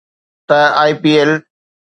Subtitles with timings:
[0.47, 0.59] ته
[0.89, 1.31] IPL